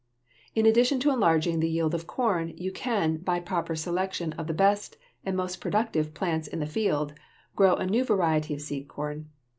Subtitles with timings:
[0.55, 4.51] In addition to enlarging the yield of corn, you can, by proper selection of the
[4.55, 7.13] best and most productive plants in the field,
[7.55, 9.29] grow a new variety of seed corn.